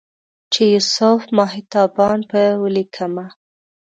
[0.53, 3.25] چې یوسف ماه تابان په ولیکمه